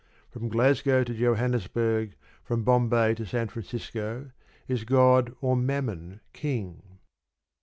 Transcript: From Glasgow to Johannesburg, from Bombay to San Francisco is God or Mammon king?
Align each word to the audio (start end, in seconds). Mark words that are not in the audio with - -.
From 0.31 0.49
Glasgow 0.49 1.03
to 1.03 1.13
Johannesburg, 1.13 2.15
from 2.43 2.63
Bombay 2.63 3.13
to 3.13 3.23
San 3.27 3.49
Francisco 3.49 4.31
is 4.67 4.83
God 4.83 5.35
or 5.41 5.55
Mammon 5.55 6.21
king? 6.33 6.81